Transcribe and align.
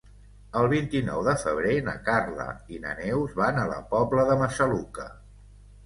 El 0.61 0.69
vint-i-nou 0.71 1.21
de 1.27 1.35
febrer 1.41 1.75
na 1.91 1.95
Carla 2.09 2.49
i 2.79 2.83
na 2.87 2.97
Neus 3.03 3.39
van 3.45 3.63
a 3.67 3.71
la 3.77 3.79
Pobla 3.97 4.29
de 4.35 4.43
Massaluca. 4.45 5.11